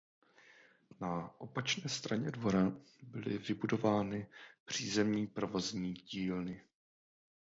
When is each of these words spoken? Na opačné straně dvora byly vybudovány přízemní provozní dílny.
Na 0.99 1.31
opačné 1.37 1.89
straně 1.89 2.31
dvora 2.31 2.71
byly 3.03 3.37
vybudovány 3.37 4.27
přízemní 4.65 5.27
provozní 5.27 5.93
dílny. 5.93 6.61